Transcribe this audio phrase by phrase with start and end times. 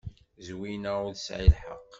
[0.47, 1.81] Zwina ur tesɛi lḥeqq.